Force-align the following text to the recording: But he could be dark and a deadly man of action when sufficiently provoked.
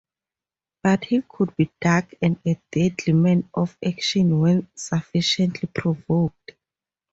But 0.81 1.05
he 1.05 1.21
could 1.29 1.55
be 1.55 1.69
dark 1.79 2.15
and 2.23 2.39
a 2.43 2.59
deadly 2.71 3.13
man 3.13 3.47
of 3.53 3.77
action 3.85 4.39
when 4.39 4.67
sufficiently 4.75 5.69
provoked. 5.75 6.53